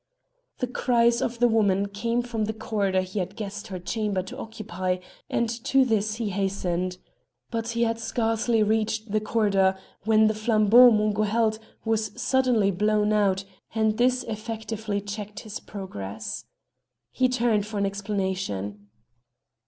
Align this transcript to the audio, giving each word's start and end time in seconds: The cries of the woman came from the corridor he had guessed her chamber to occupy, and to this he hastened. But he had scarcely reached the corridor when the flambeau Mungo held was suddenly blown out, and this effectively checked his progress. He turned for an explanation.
The 0.57 0.65
cries 0.65 1.21
of 1.21 1.37
the 1.37 1.47
woman 1.47 1.87
came 1.87 2.23
from 2.23 2.45
the 2.45 2.55
corridor 2.55 3.01
he 3.01 3.19
had 3.19 3.35
guessed 3.35 3.67
her 3.67 3.77
chamber 3.77 4.23
to 4.23 4.37
occupy, 4.39 4.97
and 5.29 5.47
to 5.65 5.85
this 5.85 6.15
he 6.15 6.31
hastened. 6.31 6.97
But 7.51 7.67
he 7.77 7.83
had 7.83 7.99
scarcely 7.99 8.63
reached 8.63 9.11
the 9.11 9.19
corridor 9.21 9.77
when 10.05 10.25
the 10.25 10.33
flambeau 10.33 10.89
Mungo 10.89 11.21
held 11.21 11.59
was 11.85 12.19
suddenly 12.19 12.71
blown 12.71 13.13
out, 13.13 13.45
and 13.75 13.99
this 13.99 14.23
effectively 14.23 15.01
checked 15.01 15.41
his 15.41 15.59
progress. 15.59 16.45
He 17.11 17.29
turned 17.29 17.67
for 17.67 17.77
an 17.77 17.85
explanation. 17.85 18.87